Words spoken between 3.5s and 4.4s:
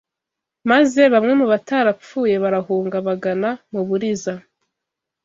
mu Buliza